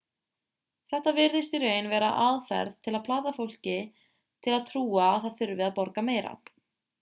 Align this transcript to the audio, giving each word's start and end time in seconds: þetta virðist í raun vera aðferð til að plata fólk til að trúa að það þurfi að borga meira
þetta 0.93 1.11
virðist 1.17 1.57
í 1.57 1.59
raun 1.63 1.89
vera 1.91 2.09
aðferð 2.29 2.79
til 2.87 2.95
að 3.01 3.05
plata 3.09 3.35
fólk 3.37 3.69
til 3.69 4.57
að 4.59 4.65
trúa 4.71 5.05
að 5.11 5.21
það 5.29 5.37
þurfi 5.43 5.69
að 5.69 5.77
borga 5.77 6.07
meira 6.11 6.35